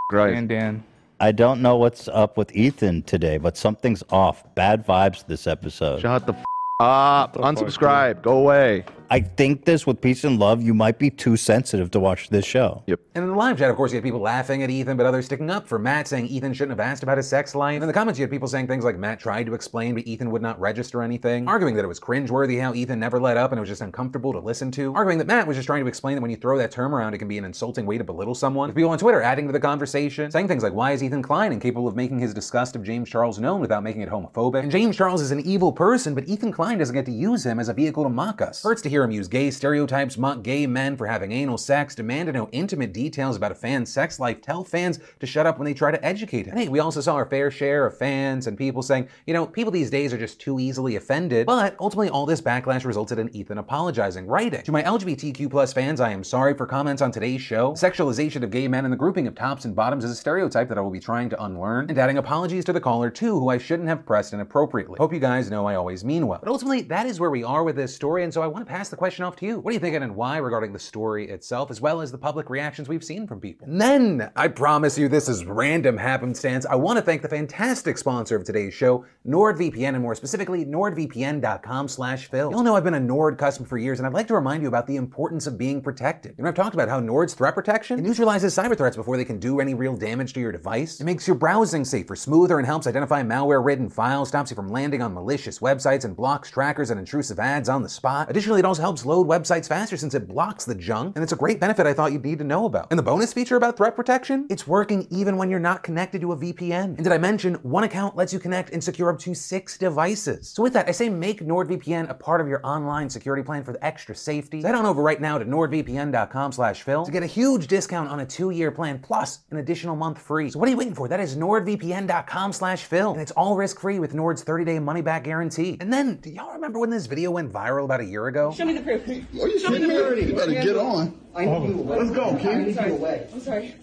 Christ. 0.09 0.37
And 0.37 0.47
Dan. 0.47 0.83
I 1.19 1.31
don't 1.31 1.61
know 1.61 1.77
what's 1.77 2.07
up 2.07 2.37
with 2.37 2.55
Ethan 2.55 3.01
today, 3.03 3.37
but 3.37 3.57
something's 3.57 4.03
off. 4.11 4.43
Bad 4.55 4.85
vibes 4.85 5.25
this 5.25 5.47
episode." 5.47 6.01
Shut 6.01 6.25
the 6.27 6.35
Ah, 6.79 7.23
up. 7.23 7.33
the 7.33 7.39
fuck, 7.39 7.55
Unsubscribe. 7.55 8.21
Go 8.21 8.37
away. 8.37 8.85
I 9.09 9.21
think 9.21 9.63
this 9.63 9.87
with 9.87 10.01
peace 10.01 10.25
and 10.25 10.37
love, 10.37 10.61
you 10.61 10.73
might 10.73 10.99
be 10.99 11.09
too 11.09 11.37
sensitive 11.37 11.91
to 11.91 11.99
watch 11.99 12.29
this 12.29 12.45
show. 12.45 12.83
Yep. 12.87 12.99
And 13.15 13.23
in 13.23 13.29
the 13.31 13.37
live 13.37 13.57
chat, 13.57 13.69
of 13.69 13.77
course, 13.77 13.91
you 13.91 13.95
had 13.95 14.03
people 14.03 14.19
laughing 14.19 14.63
at 14.63 14.69
Ethan, 14.69 14.97
but 14.97 15.05
others 15.05 15.25
sticking 15.25 15.49
up 15.49 15.65
for 15.65 15.79
Matt, 15.79 16.07
saying 16.07 16.27
Ethan 16.27 16.53
shouldn't 16.53 16.77
have 16.77 16.85
asked 16.85 17.03
about 17.03 17.15
his 17.15 17.27
sex 17.27 17.55
life. 17.55 17.75
And 17.75 17.83
in 17.83 17.87
the 17.87 17.93
comments, 17.93 18.19
you 18.19 18.23
had 18.23 18.31
people 18.31 18.49
saying 18.49 18.67
things 18.67 18.83
like 18.83 18.97
Matt 18.97 19.19
tried 19.19 19.45
to 19.45 19.53
explain, 19.53 19.95
but 19.95 20.05
Ethan 20.05 20.29
would 20.31 20.41
not 20.41 20.59
register 20.59 21.01
anything. 21.01 21.47
Arguing 21.47 21.75
that 21.75 21.85
it 21.85 21.87
was 21.87 22.01
cringeworthy 22.01 22.61
how 22.61 22.73
Ethan 22.73 22.99
never 22.99 23.19
let 23.19 23.37
up 23.37 23.51
and 23.51 23.59
it 23.59 23.61
was 23.61 23.69
just 23.69 23.81
uncomfortable 23.81 24.33
to 24.33 24.39
listen 24.39 24.71
to. 24.71 24.93
Arguing 24.93 25.19
that 25.19 25.27
Matt 25.27 25.47
was 25.47 25.55
just 25.55 25.67
trying 25.67 25.83
to 25.83 25.87
explain 25.87 26.15
that 26.15 26.21
when 26.21 26.31
you 26.31 26.37
throw 26.37 26.57
that 26.57 26.71
term 26.71 26.93
around, 26.93 27.13
it 27.13 27.19
can 27.19 27.29
be 27.29 27.37
an 27.37 27.45
insulting 27.45 27.85
way 27.85 27.97
to 27.97 28.03
belittle 28.03 28.35
someone. 28.35 28.67
With 28.67 28.75
people 28.75 28.91
on 28.91 28.97
Twitter 28.97 29.21
adding 29.21 29.47
to 29.47 29.53
the 29.53 29.59
conversation, 29.59 30.29
saying 30.31 30.49
things 30.49 30.63
like, 30.63 30.73
why 30.73 30.91
is 30.91 31.01
Ethan 31.01 31.23
Klein 31.23 31.53
incapable 31.53 31.87
of 31.87 31.95
making 31.95 32.19
his 32.19 32.33
disgust 32.33 32.75
of 32.75 32.83
James 32.83 33.09
Charles 33.09 33.39
known 33.39 33.61
without 33.61 33.83
making 33.83 34.01
it 34.01 34.09
homophobic? 34.09 34.63
And 34.63 34.71
James 34.71 34.97
Charles 34.97 35.21
is 35.21 35.31
an 35.31 35.39
evil 35.39 35.71
person, 35.71 36.13
but 36.13 36.27
Ethan 36.27 36.51
Klein 36.51 36.66
doesn't 36.75 36.95
get 36.95 37.05
to 37.05 37.11
use 37.11 37.45
him 37.45 37.59
as 37.59 37.69
a 37.69 37.73
vehicle 37.73 38.03
to 38.03 38.09
mock 38.09 38.41
us. 38.41 38.63
Hurts 38.63 38.81
to 38.81 38.89
hear 38.89 39.03
him 39.03 39.11
use 39.11 39.27
gay 39.27 39.51
stereotypes, 39.51 40.17
mock 40.17 40.43
gay 40.43 40.67
men 40.67 40.97
for 40.97 41.07
having 41.07 41.31
anal 41.31 41.57
sex, 41.57 41.95
demand 41.95 42.27
to 42.27 42.33
know 42.33 42.49
intimate 42.51 42.93
details 42.93 43.37
about 43.37 43.51
a 43.51 43.55
fan's 43.55 43.91
sex 43.91 44.19
life, 44.19 44.41
tell 44.41 44.63
fans 44.63 44.99
to 45.19 45.25
shut 45.25 45.45
up 45.45 45.57
when 45.57 45.65
they 45.65 45.73
try 45.73 45.91
to 45.91 46.05
educate 46.05 46.45
him. 46.45 46.57
Hey, 46.57 46.67
we 46.67 46.79
also 46.79 47.01
saw 47.01 47.15
our 47.15 47.25
fair 47.25 47.49
share 47.51 47.85
of 47.85 47.97
fans 47.97 48.47
and 48.47 48.57
people 48.57 48.81
saying, 48.81 49.07
you 49.25 49.33
know, 49.33 49.45
people 49.45 49.71
these 49.71 49.89
days 49.89 50.11
are 50.13 50.17
just 50.17 50.39
too 50.39 50.59
easily 50.59 50.95
offended. 50.95 51.45
But 51.45 51.75
ultimately, 51.79 52.09
all 52.09 52.25
this 52.25 52.41
backlash 52.41 52.85
resulted 52.85 53.19
in 53.19 53.33
Ethan 53.35 53.57
apologizing, 53.57 54.27
writing, 54.27 54.63
To 54.63 54.71
my 54.71 54.83
LGBTQ 54.83 55.49
plus 55.49 55.73
fans, 55.73 56.01
I 56.01 56.11
am 56.11 56.23
sorry 56.23 56.53
for 56.53 56.65
comments 56.65 57.01
on 57.01 57.11
today's 57.11 57.41
show. 57.41 57.73
Sexualization 57.73 58.43
of 58.43 58.51
gay 58.51 58.67
men 58.67 58.85
and 58.85 58.91
the 58.91 58.97
grouping 58.97 59.27
of 59.27 59.35
tops 59.35 59.65
and 59.65 59.75
bottoms 59.75 60.03
is 60.03 60.11
a 60.11 60.15
stereotype 60.15 60.69
that 60.69 60.77
I 60.77 60.81
will 60.81 60.91
be 60.91 60.99
trying 60.99 61.29
to 61.29 61.43
unlearn, 61.43 61.89
and 61.89 61.97
adding 61.97 62.17
apologies 62.17 62.65
to 62.65 62.73
the 62.73 62.81
caller 62.81 63.09
too, 63.09 63.39
who 63.39 63.49
I 63.49 63.57
shouldn't 63.57 63.89
have 63.89 64.05
pressed 64.05 64.33
inappropriately. 64.33 64.97
Hope 64.97 65.13
you 65.13 65.19
guys 65.19 65.49
know 65.49 65.65
I 65.67 65.75
always 65.75 66.03
mean 66.03 66.27
well. 66.27 66.39
But 66.39 66.49
ultimately, 66.57 66.81
that 66.81 67.05
is 67.05 67.19
where 67.19 67.29
we 67.29 67.43
are 67.43 67.63
with 67.63 67.75
this 67.75 67.93
story, 67.93 68.23
and 68.23 68.33
so 68.33 68.41
I 68.41 68.47
want 68.47 68.65
to 68.65 68.71
pass 68.71 68.89
the 68.89 68.95
question 68.95 69.23
off 69.23 69.35
to 69.35 69.45
you. 69.45 69.59
What 69.59 69.69
are 69.69 69.73
you 69.75 69.79
thinking 69.79 70.01
and 70.01 70.15
why 70.15 70.37
regarding 70.37 70.73
the 70.73 70.79
story 70.79 71.29
itself, 71.29 71.69
as 71.69 71.79
well 71.79 72.01
as 72.01 72.11
the 72.11 72.17
public 72.17 72.49
reactions 72.49 72.89
we've 72.89 73.03
seen 73.03 73.27
from 73.27 73.39
people? 73.39 73.67
And 73.67 73.79
then, 73.79 74.31
I 74.35 74.47
promise 74.47 74.97
you, 74.97 75.07
this 75.07 75.29
is 75.29 75.45
random 75.45 75.97
happenstance. 75.97 76.65
I 76.65 76.73
want 76.73 76.97
to 76.97 77.03
thank 77.03 77.21
the 77.21 77.29
fantastic 77.29 77.99
sponsor 77.99 78.35
of 78.35 78.43
today's 78.43 78.73
show, 78.73 79.05
NordVPN, 79.27 79.89
and 79.89 80.01
more 80.01 80.15
specifically, 80.15 80.65
NordVPN.com 80.65 81.87
slash 81.89 82.27
Phil. 82.27 82.49
You'll 82.49 82.63
know 82.63 82.75
I've 82.75 82.83
been 82.83 82.95
a 82.95 82.99
Nord 82.99 83.37
customer 83.37 83.67
for 83.67 83.77
years, 83.77 83.99
and 83.99 84.07
I'd 84.07 84.13
like 84.13 84.27
to 84.29 84.33
remind 84.33 84.63
you 84.63 84.67
about 84.67 84.87
the 84.87 84.95
importance 84.95 85.45
of 85.45 85.59
being 85.59 85.79
protected. 85.79 86.33
You 86.39 86.43
know, 86.43 86.49
I've 86.49 86.55
talked 86.55 86.73
about 86.73 86.89
how 86.89 86.99
Nord's 86.99 87.35
threat 87.35 87.53
protection 87.53 87.99
it 87.99 88.01
neutralizes 88.01 88.57
cyber 88.57 88.75
threats 88.75 88.95
before 88.95 89.15
they 89.15 89.25
can 89.25 89.37
do 89.37 89.59
any 89.59 89.75
real 89.75 89.95
damage 89.95 90.33
to 90.33 90.39
your 90.39 90.51
device. 90.51 90.99
It 90.99 91.03
makes 91.03 91.27
your 91.27 91.35
browsing 91.35 91.85
safer, 91.85 92.15
smoother, 92.15 92.57
and 92.57 92.65
helps 92.65 92.87
identify 92.87 93.21
malware-ridden 93.21 93.91
files, 93.91 94.29
stops 94.29 94.49
you 94.49 94.55
from 94.55 94.69
landing 94.69 95.03
on 95.03 95.13
malicious 95.13 95.59
websites, 95.59 96.03
and 96.03 96.15
blocks 96.15 96.46
trackers 96.49 96.89
and 96.89 96.99
intrusive 96.99 97.39
ads 97.39 97.69
on 97.69 97.83
the 97.83 97.89
spot. 97.89 98.29
Additionally, 98.29 98.59
it 98.59 98.65
also 98.65 98.81
helps 98.81 99.05
load 99.05 99.27
websites 99.27 99.67
faster 99.67 99.97
since 99.97 100.13
it 100.13 100.27
blocks 100.27 100.65
the 100.65 100.75
junk, 100.75 101.15
and 101.15 101.23
it's 101.23 101.33
a 101.33 101.37
great 101.37 101.59
benefit 101.59 101.85
I 101.85 101.93
thought 101.93 102.11
you'd 102.11 102.25
need 102.25 102.39
to 102.39 102.43
know 102.43 102.65
about. 102.65 102.87
And 102.89 102.99
the 102.99 103.03
bonus 103.03 103.33
feature 103.33 103.55
about 103.55 103.77
threat 103.77 103.95
protection? 103.95 104.47
It's 104.49 104.67
working 104.67 105.07
even 105.09 105.37
when 105.37 105.49
you're 105.49 105.59
not 105.59 105.83
connected 105.83 106.21
to 106.21 106.31
a 106.31 106.37
VPN. 106.37 106.83
And 106.83 107.03
did 107.03 107.11
I 107.11 107.17
mention 107.17 107.55
one 107.55 107.83
account 107.83 108.15
lets 108.15 108.33
you 108.33 108.39
connect 108.39 108.71
and 108.71 108.83
secure 108.83 109.09
up 109.09 109.19
to 109.19 109.33
six 109.33 109.77
devices? 109.77 110.49
So 110.49 110.63
with 110.63 110.73
that, 110.73 110.87
I 110.87 110.91
say 110.91 111.09
make 111.09 111.41
NordVPN 111.41 112.09
a 112.09 112.13
part 112.13 112.41
of 112.41 112.47
your 112.47 112.61
online 112.63 113.09
security 113.09 113.43
plan 113.43 113.63
for 113.63 113.73
the 113.73 113.83
extra 113.85 114.15
safety. 114.15 114.61
So 114.61 114.67
head 114.67 114.75
on 114.75 114.85
over 114.85 115.01
right 115.01 115.19
now 115.19 115.37
to 115.37 115.45
nordvpn.com 115.45 116.51
slash 116.51 116.83
Phil 116.83 117.05
to 117.05 117.11
get 117.11 117.23
a 117.23 117.27
huge 117.27 117.67
discount 117.67 118.09
on 118.09 118.19
a 118.19 118.25
two-year 118.25 118.71
plan 118.71 118.99
plus 118.99 119.39
an 119.51 119.57
additional 119.57 119.95
month 119.95 120.19
free. 120.19 120.49
So 120.49 120.59
what 120.59 120.67
are 120.67 120.71
you 120.71 120.77
waiting 120.77 120.95
for? 120.95 121.07
That 121.07 121.19
is 121.19 121.35
nordvpn.com 121.35 122.53
slash 122.53 122.83
Phil. 122.83 123.11
And 123.11 123.21
it's 123.21 123.31
all 123.31 123.55
risk-free 123.55 123.99
with 123.99 124.13
Nord's 124.13 124.43
30-day 124.43 124.79
money-back 124.79 125.23
guarantee. 125.23 125.77
And 125.79 125.91
then, 125.91 126.19
y'all 126.37 126.53
remember 126.53 126.79
when 126.79 126.89
this 126.89 127.07
video 127.07 127.31
went 127.31 127.51
viral 127.51 127.83
about 127.85 127.99
a 127.99 128.05
year 128.05 128.27
ago? 128.27 128.53
Show 128.53 128.65
me 128.65 128.73
the 128.73 128.81
proof. 128.81 129.07
Are 129.07 129.47
you 129.47 129.59
Show 129.59 129.69
me 129.69 129.79
kidding 129.79 129.81
the 129.81 129.87
me? 129.87 130.01
proof. 130.01 130.27
You 130.29 130.35
better 130.35 130.51
get 130.53 130.77
on. 130.77 131.19
I 131.35 131.45
need 131.45 131.69
you 131.69 131.79
away. 131.79 131.97
Let's 131.97 132.11
go, 132.11 132.29
I'm 132.29 132.39
King. 132.39 132.73
sorry. 132.73 133.21
I'm 133.33 133.39
sorry. 133.41 133.75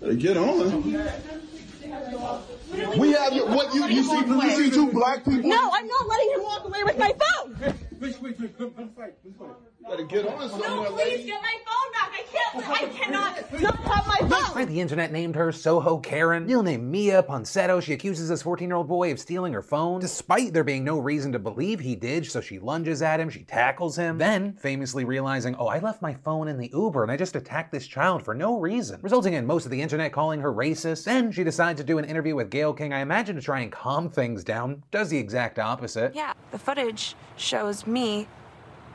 Better 0.00 0.14
get 0.14 0.36
on. 0.36 0.82
We 2.98 3.12
have 3.12 3.32
your, 3.34 3.46
what 3.48 3.74
you, 3.74 3.86
you 3.86 4.02
see, 4.02 4.16
you 4.18 4.50
see 4.56 4.70
two 4.70 4.90
black 4.92 5.24
people? 5.24 5.48
No, 5.50 5.70
I'm 5.72 5.86
not 5.86 6.08
letting 6.08 6.30
him 6.34 6.42
walk 6.42 6.64
away 6.64 6.82
with 6.84 6.98
my 6.98 7.12
phone. 7.12 7.74
Better 9.88 10.04
get 10.04 10.26
on 10.26 10.38
No, 10.60 10.84
please 10.84 10.96
lady. 10.96 11.24
get 11.24 11.42
my 11.42 11.56
phone 11.66 11.92
back. 11.92 12.12
I 12.12 12.24
can't. 12.32 12.68
I 12.68 12.86
cannot 12.98 13.52
not 13.62 13.76
have 13.84 14.06
my 14.06 14.28
phone. 14.28 14.54
Right, 14.56 14.68
the 14.68 14.80
internet 14.80 15.10
named 15.12 15.34
her 15.34 15.50
Soho 15.50 15.98
Karen. 15.98 16.46
Real 16.46 16.62
name 16.62 16.90
Miya 16.90 17.22
Ponsetto. 17.24 17.82
She 17.82 17.92
accuses 17.92 18.28
this 18.28 18.42
14 18.42 18.68
year 18.68 18.76
old 18.76 18.86
boy 18.88 19.10
of 19.10 19.18
stealing 19.18 19.52
her 19.52 19.62
phone, 19.62 20.00
despite 20.00 20.52
there 20.52 20.62
being 20.64 20.84
no 20.84 20.98
reason 20.98 21.32
to 21.32 21.38
believe 21.38 21.80
he 21.80 21.96
did. 21.96 22.26
So 22.26 22.40
she 22.40 22.58
lunges 22.58 23.02
at 23.02 23.18
him, 23.18 23.28
she 23.28 23.42
tackles 23.44 23.96
him. 23.96 24.18
Then, 24.18 24.52
famously 24.54 25.04
realizing, 25.04 25.56
oh, 25.56 25.66
I 25.66 25.78
left 25.80 26.00
my 26.02 26.14
phone 26.14 26.48
in 26.48 26.58
the 26.58 26.70
Uber 26.72 27.02
and 27.02 27.10
I 27.10 27.16
just 27.16 27.34
attacked 27.36 27.72
this 27.72 27.86
child 27.86 28.22
for 28.24 28.34
no 28.34 28.58
reason, 28.60 29.00
resulting 29.02 29.34
in 29.34 29.46
most 29.46 29.64
of 29.64 29.70
the 29.70 29.82
internet 29.82 30.12
calling 30.12 30.40
her 30.40 30.52
racist. 30.52 31.04
Then 31.04 31.32
she 31.32 31.44
decides 31.44 31.80
to 31.80 31.84
do 31.84 31.98
an 31.98 32.04
interview 32.04 32.36
with 32.36 32.50
Gayle 32.50 32.72
King. 32.74 32.92
I 32.92 33.00
imagine 33.00 33.36
to 33.36 33.42
try 33.42 33.60
and 33.60 33.72
calm 33.72 34.08
things 34.10 34.44
down. 34.44 34.82
Does 34.90 35.08
the 35.08 35.18
exact 35.18 35.58
opposite. 35.58 36.14
Yeah, 36.14 36.34
the 36.50 36.58
footage 36.58 37.14
shows 37.36 37.86
me 37.86 38.28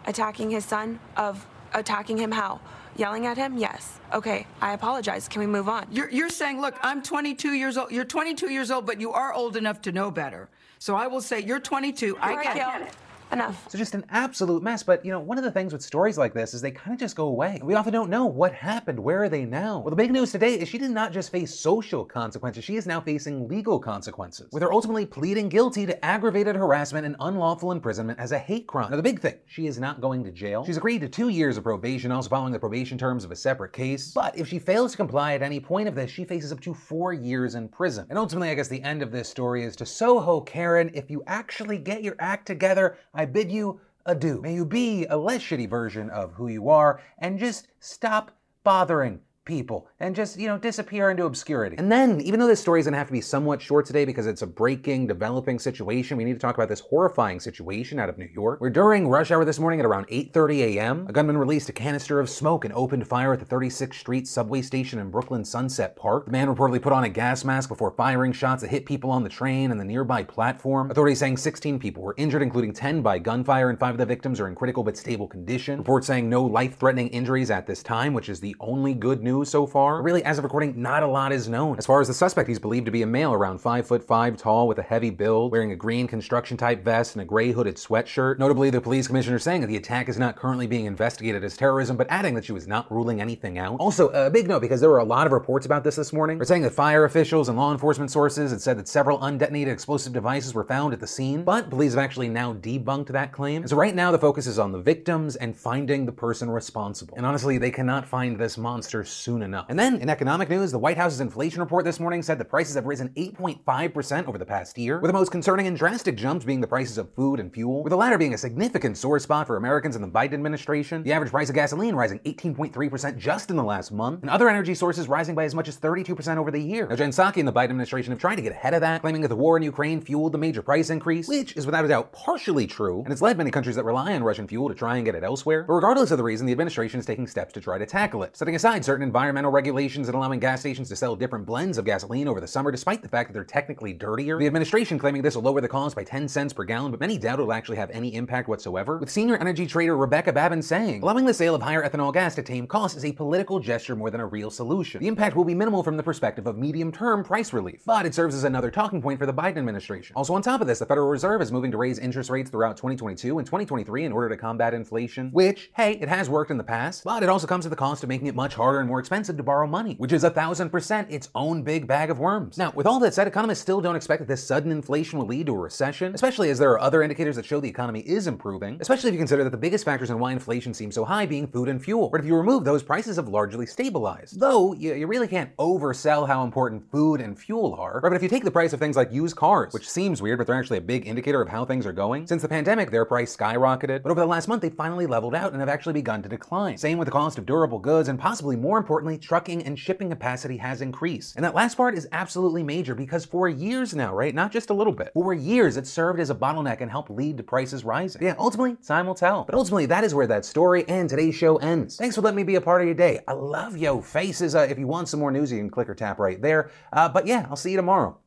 attacking 0.08 0.50
his 0.50 0.66
son 0.66 1.00
of 1.16 1.46
attacking 1.74 2.18
him 2.18 2.32
how? 2.32 2.60
Yelling 2.96 3.28
at 3.28 3.38
him? 3.38 3.58
Yes. 3.58 4.00
Okay, 4.12 4.48
I 4.60 4.74
apologize. 4.74 5.28
Can 5.28 5.42
we 5.42 5.46
move 5.46 5.70
on? 5.70 5.86
You're, 5.92 6.10
you're 6.10 6.30
saying, 6.30 6.60
look, 6.60 6.76
I'm 6.82 7.04
22 7.04 7.54
years 7.54 7.78
old. 7.78 7.92
You're 7.92 8.06
22 8.06 8.50
years 8.50 8.72
old, 8.72 8.88
but 8.88 9.00
you 9.00 9.12
are 9.12 9.34
old 9.34 9.56
enough 9.56 9.82
to 9.84 9.92
know 9.92 10.10
better. 10.10 10.50
So 10.80 10.96
I 10.96 11.06
will 11.06 11.22
say, 11.22 11.40
you're 11.42 11.60
22. 11.60 12.18
I 12.18 12.30
All 12.30 12.36
right, 12.38 12.56
get 12.56 12.82
it. 12.82 12.94
Enough. 13.32 13.70
So 13.70 13.78
just 13.78 13.94
an 13.94 14.06
absolute 14.10 14.64
mess. 14.64 14.84
But 14.84 15.04
you 15.04 15.12
know, 15.12 15.20
one 15.20 15.38
of 15.38 15.44
the 15.44 15.52
things 15.52 15.74
with 15.74 15.82
stories 15.82 16.18
like 16.18 16.34
this 16.34 16.54
is 16.54 16.62
they 16.62 16.72
kind 16.72 16.94
of 16.94 17.00
just 17.00 17.16
go 17.16 17.28
away. 17.28 17.60
We 17.62 17.74
often 17.74 17.92
don't 17.92 18.10
know 18.10 18.26
what 18.26 18.54
happened. 18.54 19.00
Where 19.00 19.24
are 19.24 19.30
they 19.30 19.44
now? 19.46 19.80
Well, 19.80 19.90
the 19.90 19.96
big 19.96 20.12
news 20.12 20.32
today 20.32 20.56
is 20.56 20.70
she 20.70 20.78
did 20.78 20.92
not 20.92 21.12
just 21.12 21.32
face 21.32 21.54
social 21.54 22.06
consequences, 22.06 22.64
she 22.64 22.78
is 22.78 22.88
now 22.88 23.02
facing 23.02 23.48
legal 23.48 23.80
consequences. 23.80 24.50
With 24.52 24.64
her 24.64 24.72
ultimately 24.72 25.06
pleading 25.06 25.50
guilty 25.50 25.86
to 25.86 26.06
aggravated 26.06 26.56
harassment 26.56 27.06
and 27.06 27.16
unlawful 27.20 27.72
imprisonment 27.72 28.20
as 28.20 28.32
a 28.32 28.40
hate 28.40 28.66
crime. 28.66 28.92
Now 28.92 28.98
the 28.98 29.04
big 29.04 29.20
thing, 29.20 29.36
she 29.46 29.68
is 29.68 29.78
not 29.78 30.00
going 30.00 30.24
to 30.24 30.32
jail. 30.32 30.66
She's 30.66 30.78
agreed 30.78 31.02
to 31.02 31.10
two 31.10 31.30
years 31.30 31.58
of 31.58 31.64
probation, 31.64 32.12
also 32.12 32.30
following 32.30 32.54
the 32.54 32.60
probation 32.60 32.98
terms 32.98 33.26
of 33.26 33.32
a 33.32 33.36
separate 33.36 33.74
case. 33.74 34.14
But 34.14 34.38
if 34.38 34.48
she 34.48 34.60
fails 34.60 34.92
to 34.92 34.98
comply 34.98 35.34
at 35.34 35.42
any 35.42 35.60
point 35.60 35.88
of 35.88 35.96
this, 35.96 36.10
she 36.10 36.24
faces 36.24 36.52
up 36.52 36.62
to 36.62 36.74
four 36.74 37.12
years 37.14 37.56
in 37.56 37.68
prison. 37.68 38.08
And 38.10 38.18
ultimately, 38.18 38.50
I 38.50 38.56
guess 38.56 38.70
the 38.70 38.84
end 38.84 39.02
of 39.02 39.12
this 39.12 39.28
story 39.28 39.64
is 39.64 39.76
to 39.78 39.86
Soho 39.86 40.42
Karen, 40.42 40.90
if 40.94 41.12
you 41.12 41.24
actually 41.28 41.78
get 41.78 42.04
your 42.04 42.16
act 42.20 42.46
together, 42.48 42.98
I 43.18 43.26
bid 43.26 43.52
you 43.52 43.82
adieu. 44.06 44.40
May 44.42 44.54
you 44.54 44.64
be 44.64 45.08
a 45.08 45.18
less 45.18 45.42
shitty 45.42 45.68
version 45.68 46.12
of 46.12 46.36
who 46.36 46.48
you 46.48 46.70
are 46.70 47.02
and 47.18 47.40
just 47.40 47.68
stop 47.80 48.32
bothering 48.64 49.22
people 49.48 49.88
and 50.00 50.16
just, 50.16 50.38
you 50.38 50.48
know, 50.48 50.60
disappear 50.60 51.10
into 51.10 51.26
obscurity. 51.26 51.78
And 51.80 51.92
then, 51.92 52.22
even 52.22 52.40
though 52.40 52.46
this 52.46 52.60
story 52.60 52.80
is 52.80 52.86
gonna 52.86 52.98
have 52.98 53.08
to 53.08 53.14
be 53.14 53.22
somewhat 53.22 53.62
short 53.62 53.88
today 53.88 54.06
because 54.06 54.28
it's 54.28 54.44
a 54.44 54.48
breaking, 54.48 55.08
developing 55.08 55.58
situation, 55.58 56.18
we 56.18 56.24
need 56.24 56.34
to 56.34 56.40
talk 56.40 56.56
about 56.56 56.70
this 56.70 56.82
horrifying 56.82 57.40
situation 57.40 58.00
out 58.00 58.10
of 58.10 58.18
New 58.18 58.30
York, 58.32 58.62
where 58.62 58.70
during 58.70 59.08
rush 59.08 59.32
hour 59.32 59.46
this 59.46 59.58
morning 59.58 59.80
at 59.80 59.86
around 59.86 60.08
8.30 60.10 60.60
a.m., 60.76 61.08
a 61.08 61.14
gunman 61.14 61.38
released 61.38 61.70
a 61.70 61.74
canister 61.74 62.20
of 62.20 62.30
smoke 62.30 62.66
and 62.66 62.74
opened 62.74 63.08
fire 63.08 63.34
at 63.34 63.40
the 63.40 63.46
36th 63.46 63.96
Street 63.96 64.28
subway 64.28 64.62
station 64.62 65.00
in 65.00 65.10
Brooklyn 65.10 65.46
Sunset 65.46 65.96
Park. 65.96 66.26
The 66.26 66.32
man 66.32 66.54
reportedly 66.54 66.82
put 66.82 66.94
on 66.94 67.06
a 67.06 67.10
gas 67.10 67.46
mask 67.46 67.70
before 67.70 67.92
firing 67.92 68.34
shots 68.34 68.62
that 68.62 68.70
hit 68.70 68.86
people 68.86 69.10
on 69.10 69.24
the 69.24 69.30
train 69.30 69.72
and 69.72 69.80
the 69.80 69.86
nearby 69.86 70.24
platform. 70.24 70.92
Authorities 70.92 71.20
saying 71.20 71.38
16 71.38 71.80
people 71.80 72.04
were 72.04 72.16
injured, 72.18 72.42
including 72.42 72.74
10 72.74 73.02
by 73.02 73.18
gunfire, 73.18 73.70
and 73.70 73.80
five 73.80 73.96
of 73.96 73.98
the 73.98 74.06
victims 74.06 74.42
are 74.42 74.48
in 74.48 74.56
critical 74.56 74.84
but 74.84 74.98
stable 74.98 75.28
condition. 75.28 75.78
Reports 75.78 76.08
saying 76.08 76.30
no 76.30 76.44
life-threatening 76.44 77.08
injuries 77.10 77.50
at 77.50 77.66
this 77.66 77.82
time, 77.82 78.14
which 78.14 78.28
is 78.28 78.42
the 78.42 78.56
only 78.60 78.94
good 78.94 79.24
news 79.24 79.37
so 79.46 79.66
far. 79.66 80.02
Really, 80.02 80.24
as 80.24 80.38
of 80.38 80.44
recording, 80.44 80.82
not 80.82 81.04
a 81.04 81.08
lot 81.08 81.32
is 81.32 81.48
known. 81.48 81.78
As 81.78 81.86
far 81.86 82.02
as 82.02 82.08
the 82.08 82.14
suspect, 82.14 82.48
he's 82.48 82.60
believed 82.60 82.86
to 82.86 82.92
be 82.92 83.02
a 83.02 83.08
male 83.08 83.34
around 83.34 83.60
5 83.60 83.88
foot 83.88 84.04
5 84.04 84.38
tall 84.38 84.68
with 84.68 84.80
a 84.80 84.84
heavy 84.84 85.10
build, 85.10 85.52
wearing 85.52 85.72
a 85.72 85.76
green 85.76 86.08
construction 86.08 86.58
type 86.58 86.84
vest 86.84 87.16
and 87.16 87.22
a 87.22 87.26
gray 87.26 87.52
hooded 87.52 87.76
sweatshirt. 87.76 88.40
Notably, 88.40 88.70
the 88.70 88.82
police 88.82 89.08
commissioner 89.08 89.40
saying 89.40 89.62
that 89.62 89.68
the 89.68 89.78
attack 89.78 90.10
is 90.10 90.18
not 90.18 90.36
currently 90.36 90.68
being 90.68 90.86
investigated 90.86 91.44
as 91.44 91.58
terrorism, 91.58 91.98
but 91.98 92.08
adding 92.10 92.36
that 92.36 92.46
she 92.46 92.52
was 92.52 92.68
not 92.68 92.92
ruling 92.92 93.22
anything 93.22 93.58
out. 93.58 93.80
Also, 93.80 94.10
a 94.10 94.30
big 94.30 94.48
note 94.48 94.62
because 94.62 94.82
there 94.82 94.90
were 94.90 94.98
a 94.98 95.04
lot 95.04 95.26
of 95.26 95.34
reports 95.34 95.66
about 95.66 95.84
this 95.84 95.96
this 95.96 96.14
morning. 96.14 96.38
They're 96.38 96.46
saying 96.46 96.64
that 96.64 96.74
fire 96.74 97.06
officials 97.06 97.50
and 97.50 97.58
law 97.58 97.72
enforcement 97.72 98.12
sources 98.12 98.52
had 98.52 98.62
said 98.62 98.78
that 98.78 98.88
several 98.88 99.20
undetonated 99.20 99.72
explosive 99.72 100.14
devices 100.14 100.54
were 100.54 100.64
found 100.64 100.94
at 100.94 101.00
the 101.00 101.08
scene, 101.08 101.44
but 101.44 101.70
police 101.70 101.94
have 101.94 102.04
actually 102.04 102.30
now 102.30 102.54
debunked 102.54 103.08
that 103.08 103.32
claim. 103.32 103.62
And 103.62 103.70
so 103.70 103.76
right 103.76 103.96
now 103.96 104.12
the 104.12 104.20
focus 104.20 104.48
is 104.48 104.60
on 104.60 104.72
the 104.72 104.80
victims 104.80 105.36
and 105.36 105.56
finding 105.56 106.06
the 106.06 106.12
person 106.12 106.50
responsible. 106.50 107.16
And 107.18 107.26
honestly, 107.26 107.58
they 107.58 107.72
cannot 107.72 108.08
find 108.08 108.38
this 108.38 108.58
monster 108.58 109.04
soon 109.28 109.42
enough. 109.42 109.66
And 109.68 109.78
then 109.78 109.98
in 109.98 110.10
economic 110.10 110.50
news, 110.50 110.72
the 110.72 110.80
White 110.80 110.96
House's 110.96 111.20
inflation 111.20 111.60
report 111.60 111.84
this 111.84 112.00
morning 112.00 112.24
said 112.24 112.40
that 112.40 112.46
prices 112.46 112.76
have 112.76 112.86
risen 112.86 113.10
8.5% 113.10 114.26
over 114.26 114.38
the 114.38 114.46
past 114.46 114.78
year, 114.78 115.02
with 115.02 115.10
the 115.10 115.14
most 115.14 115.34
concerning 115.34 115.68
and 115.68 115.76
drastic 115.76 116.16
jumps 116.16 116.46
being 116.46 116.62
the 116.62 116.68
prices 116.68 116.98
of 116.98 117.14
food 117.14 117.42
and 117.42 117.54
fuel, 117.54 117.84
with 117.84 117.92
the 117.92 117.98
latter 117.98 118.18
being 118.18 118.34
a 118.34 118.38
significant 118.38 118.98
sore 118.98 119.20
spot 119.20 119.46
for 119.46 119.58
Americans 119.58 119.98
in 119.98 120.02
the 120.02 120.08
Biden 120.08 120.36
administration. 120.36 121.04
The 121.04 121.12
average 121.12 121.32
price 121.32 121.50
of 121.50 121.56
gasoline 121.56 121.94
rising 121.94 122.20
18.3% 122.20 123.18
just 123.18 123.50
in 123.50 123.58
the 123.58 123.64
last 123.66 123.92
month, 123.92 124.22
and 124.22 124.30
other 124.30 124.48
energy 124.48 124.74
sources 124.74 125.10
rising 125.10 125.36
by 125.36 125.44
as 125.44 125.54
much 125.54 125.68
as 125.68 125.78
32% 125.78 126.38
over 126.38 126.50
the 126.50 126.62
year. 126.62 126.88
Now, 126.88 126.96
Jen 126.96 127.10
Psaki 127.10 127.40
and 127.40 127.48
the 127.50 127.52
Biden 127.52 127.72
administration 127.72 128.12
have 128.12 128.22
tried 128.22 128.38
to 128.38 128.42
get 128.42 128.54
ahead 128.54 128.76
of 128.76 128.80
that, 128.80 129.02
claiming 129.02 129.24
that 129.24 129.28
the 129.28 129.36
war 129.36 129.58
in 129.58 129.64
Ukraine 129.64 130.00
fueled 130.00 130.32
the 130.32 130.38
major 130.38 130.62
price 130.62 130.90
increase, 130.90 131.28
which 131.28 131.58
is 131.58 131.66
without 131.66 131.84
a 131.84 131.90
doubt 131.90 132.14
partially 132.14 132.66
true, 132.66 133.04
and 133.04 133.12
it's 133.12 133.22
led 133.22 133.38
many 133.38 133.52
countries 133.52 133.76
that 133.76 133.84
rely 133.84 134.14
on 134.14 134.24
Russian 134.24 134.48
fuel 134.48 134.70
to 134.70 134.74
try 134.74 134.96
and 134.96 135.04
get 135.04 135.16
it 135.16 135.26
elsewhere. 135.26 135.66
But 135.68 135.74
regardless 135.74 136.12
of 136.12 136.18
the 136.18 136.24
reason, 136.24 136.46
the 136.46 136.54
administration 136.54 137.02
is 137.02 137.06
taking 137.06 137.28
steps 137.28 137.52
to 137.56 137.60
try 137.60 137.78
to 137.78 137.86
tackle 137.86 138.24
it, 138.24 138.38
setting 138.38 138.56
aside 138.56 138.86
certain 138.86 139.04
environmental 139.18 139.50
regulations 139.50 140.08
and 140.08 140.14
allowing 140.16 140.40
gas 140.40 140.60
stations 140.60 140.88
to 140.88 140.96
sell 140.96 141.16
different 141.16 141.44
blends 141.44 141.80
of 141.80 141.86
gasoline 141.86 142.28
over 142.28 142.40
the 142.40 142.48
summer, 142.48 142.70
despite 142.70 143.02
the 143.02 143.10
fact 143.10 143.28
that 143.28 143.34
they're 143.34 143.44
technically 143.44 143.92
dirtier. 143.92 144.38
The 144.38 144.46
administration 144.46 145.00
claiming 145.00 145.24
this 145.24 145.34
will 145.34 145.42
lower 145.42 145.60
the 145.60 145.68
cost 145.68 145.96
by 145.96 146.04
10 146.04 146.28
cents 146.28 146.54
per 146.54 146.64
gallon, 146.64 146.92
but 146.92 147.00
many 147.00 147.18
doubt 147.18 147.40
it'll 147.40 147.52
actually 147.52 147.78
have 147.78 147.90
any 147.90 148.14
impact 148.14 148.48
whatsoever. 148.48 149.00
With 149.00 149.10
senior 149.10 149.36
energy 149.38 149.66
trader 149.66 149.98
Rebecca 149.98 150.32
Babin 150.32 150.62
saying, 150.62 151.02
allowing 151.02 151.26
the 151.26 151.34
sale 151.34 151.56
of 151.56 151.64
higher 151.64 151.82
ethanol 151.82 152.14
gas 152.14 152.36
to 152.36 152.44
tame 152.44 152.68
costs 152.68 152.96
is 152.96 153.06
a 153.06 153.12
political 153.12 153.60
gesture 153.60 153.96
more 153.96 154.12
than 154.12 154.22
a 154.22 154.26
real 154.28 154.52
solution. 154.52 155.02
The 155.02 155.08
impact 155.08 155.36
will 155.36 155.46
be 155.46 155.56
minimal 155.56 155.82
from 155.82 155.98
the 155.98 156.04
perspective 156.04 156.46
of 156.46 156.56
medium-term 156.56 157.24
price 157.24 157.54
relief, 157.54 157.82
but 157.88 158.06
it 158.06 158.14
serves 158.14 158.36
as 158.36 158.44
another 158.44 158.70
talking 158.70 159.02
point 159.02 159.18
for 159.18 159.26
the 159.26 159.34
Biden 159.34 159.58
administration. 159.58 160.16
Also, 160.16 160.36
on 160.36 160.44
top 160.44 160.62
of 160.62 160.68
this, 160.68 160.78
the 160.78 160.86
Federal 160.86 161.08
Reserve 161.08 161.42
is 161.42 161.52
moving 161.52 161.72
to 161.72 161.78
raise 161.78 161.98
interest 161.98 162.30
rates 162.30 162.52
throughout 162.52 162.78
2022 162.78 163.40
and 163.40 163.48
2023 163.48 164.06
in 164.06 164.12
order 164.12 164.30
to 164.30 164.38
combat 164.38 164.76
inflation, 164.76 165.32
which, 165.32 165.72
hey, 165.76 165.94
it 165.94 166.08
has 166.08 166.30
worked 166.30 166.52
in 166.52 166.58
the 166.58 166.64
past, 166.64 167.04
but 167.04 167.24
it 167.24 167.30
also 167.30 167.48
comes 167.48 167.66
at 167.66 167.72
the 167.72 167.76
cost 167.76 168.04
of 168.04 168.10
making 168.10 168.28
it 168.28 168.36
much 168.36 168.54
harder 168.54 168.78
and 168.78 168.88
more 168.88 169.00
expensive 169.08 169.38
to 169.38 169.44
borrow 169.44 169.66
money, 169.66 169.96
which 170.00 170.12
is 170.12 170.26
a 170.26 170.30
thousand 170.30 170.70
percent 170.70 171.10
its 171.10 171.30
own 171.34 171.64
big 171.64 171.88
bag 171.88 172.10
of 172.10 172.20
worms. 172.20 172.58
Now, 172.58 172.74
with 172.76 172.86
all 172.86 173.00
that 173.00 173.14
said, 173.14 173.26
economists 173.26 173.62
still 173.62 173.80
don't 173.80 173.96
expect 173.96 174.20
that 174.20 174.28
this 174.28 174.46
sudden 174.46 174.70
inflation 174.70 175.18
will 175.18 175.28
lead 175.28 175.46
to 175.46 175.56
a 175.56 175.58
recession, 175.58 176.14
especially 176.14 176.50
as 176.50 176.60
there 176.60 176.72
are 176.72 176.82
other 176.82 177.02
indicators 177.02 177.38
that 177.38 177.46
show 177.46 177.62
the 177.62 177.70
economy 177.70 178.02
is 178.02 178.28
improving, 178.28 178.78
especially 178.82 179.08
if 179.08 179.14
you 179.14 179.18
consider 179.18 179.46
that 179.46 179.52
the 179.52 179.58
biggest 179.58 179.86
factors 179.86 180.10
in 180.10 180.20
why 180.20 180.34
inflation 180.34 180.74
seems 180.74 180.94
so 180.94 181.06
high 181.06 181.26
being 181.26 181.48
food 181.48 181.70
and 181.70 181.82
fuel. 181.82 182.10
But 182.10 182.20
if 182.20 182.28
you 182.28 182.36
remove 182.36 182.66
those, 182.66 182.84
prices 182.84 183.16
have 183.16 183.30
largely 183.30 183.66
stabilized. 183.66 184.42
Though, 184.42 184.74
you, 184.74 184.94
you 184.94 185.08
really 185.08 185.30
can't 185.30 185.56
oversell 185.56 186.28
how 186.28 186.44
important 186.44 186.92
food 186.92 187.22
and 187.22 187.40
fuel 187.40 187.76
are. 187.80 188.02
Right, 188.04 188.10
but 188.10 188.18
if 188.18 188.24
you 188.24 188.28
take 188.28 188.44
the 188.44 188.52
price 188.52 188.74
of 188.74 188.82
things 188.82 188.98
like 188.98 189.14
used 189.14 189.38
cars, 189.38 189.74
which 189.74 189.90
seems 189.90 190.22
weird, 190.22 190.38
but 190.38 190.48
they're 190.48 190.60
actually 190.60 190.80
a 190.80 190.82
big 190.82 191.08
indicator 191.08 191.42
of 191.42 191.48
how 191.48 191.64
things 191.64 191.86
are 191.86 191.94
going, 191.94 192.28
since 192.28 192.42
the 192.42 192.50
pandemic, 192.50 192.92
their 192.92 193.06
price 193.06 193.34
skyrocketed, 193.34 194.04
but 194.04 194.12
over 194.12 194.20
the 194.20 194.26
last 194.26 194.50
month, 194.50 194.62
they 194.62 194.70
finally 194.70 195.08
leveled 195.08 195.34
out 195.34 195.54
and 195.54 195.62
have 195.62 195.70
actually 195.70 195.94
begun 195.94 196.22
to 196.24 196.28
decline. 196.28 196.78
Same 196.78 196.98
with 196.98 197.06
the 197.06 197.12
cost 197.14 197.38
of 197.38 197.46
durable 197.46 197.80
goods, 197.80 198.10
and 198.10 198.20
possibly 198.20 198.58
more 198.58 198.80
importantly, 198.88 199.18
trucking 199.18 199.66
and 199.66 199.78
shipping 199.78 200.10
capacity 200.10 200.56
has 200.56 200.80
increased. 200.80 201.36
And 201.36 201.44
that 201.44 201.54
last 201.54 201.76
part 201.76 201.94
is 201.94 202.08
absolutely 202.14 202.64
major 202.64 202.96
because 202.96 203.26
for 203.26 203.50
years 203.50 203.94
now, 203.94 204.16
right, 204.16 204.34
not 204.34 204.50
just 204.50 204.70
a 204.70 204.74
little 204.74 204.94
bit, 204.94 205.12
for 205.14 205.34
years 205.34 205.76
it 205.76 205.86
served 205.86 206.22
as 206.22 206.30
a 206.30 206.36
bottleneck 206.36 206.80
and 206.80 206.90
helped 206.90 207.12
lead 207.12 207.36
to 207.36 207.44
prices 207.44 207.84
rising. 207.84 208.24
Yeah, 208.24 208.36
ultimately, 208.40 208.78
time 208.78 209.08
will 209.08 209.14
tell. 209.14 209.44
But 209.44 209.56
ultimately, 209.56 209.88
that 209.88 210.06
is 210.06 210.16
where 210.16 210.28
that 210.28 210.46
story 210.46 210.86
and 210.88 211.10
today's 211.10 211.36
show 211.36 211.58
ends. 211.58 211.98
Thanks 211.98 212.16
for 212.16 212.22
letting 212.22 212.38
me 212.38 212.44
be 212.44 212.56
a 212.56 212.62
part 212.62 212.80
of 212.80 212.88
your 212.88 212.96
day. 212.96 213.20
I 213.28 213.34
love 213.34 213.76
yo 213.76 214.00
faces. 214.00 214.56
Uh, 214.56 214.60
if 214.70 214.80
you 214.80 214.88
want 214.88 215.10
some 215.10 215.20
more 215.20 215.32
news, 215.32 215.52
you 215.52 215.58
can 215.58 215.70
click 215.70 215.90
or 215.90 215.96
tap 215.96 216.18
right 216.18 216.42
there. 216.42 216.72
Uh, 216.94 217.10
but 217.10 217.28
yeah, 217.28 217.46
I'll 217.50 217.58
see 217.58 217.72
you 217.72 217.78
tomorrow. 217.78 218.18